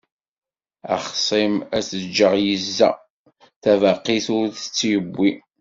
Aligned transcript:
Axṣim 0.95 1.55
ad 1.77 1.83
t-ǧǧeɣ 1.89 2.33
yezza, 2.45 2.89
tabaqit 3.61 4.27
ur 4.37 4.45
tt-yewwi. 4.53 5.31